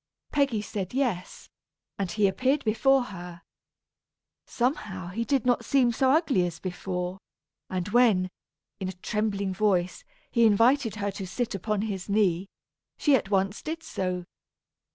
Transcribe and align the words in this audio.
Peggy 0.31 0.63
said 0.63 0.95
yes, 0.95 1.47
and 1.99 2.09
he 2.11 2.25
appeared 2.27 2.63
before 2.65 3.03
her. 3.03 3.43
Somehow 4.47 5.09
he 5.09 5.23
did 5.23 5.45
not 5.45 5.63
seem 5.63 5.91
so 5.91 6.09
ugly 6.09 6.43
as 6.47 6.59
before, 6.59 7.19
and 7.69 7.87
when, 7.89 8.31
in 8.79 8.89
a 8.89 8.93
trembling 8.93 9.53
voice, 9.53 10.03
he 10.31 10.47
invited 10.47 10.95
her 10.95 11.11
to 11.11 11.27
sit 11.27 11.53
upon 11.53 11.83
his 11.83 12.09
knee, 12.09 12.47
she 12.97 13.15
at 13.15 13.29
once 13.29 13.61
did 13.61 13.83
so. 13.83 14.23